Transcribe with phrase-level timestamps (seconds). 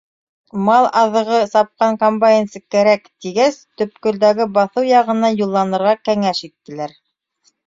[0.67, 6.99] Мал аҙығы сапҡан комбайнсы кәрәк, тигәс, төпкөлдәге баҫыу яғына юлланырға кәңәш иттеләр.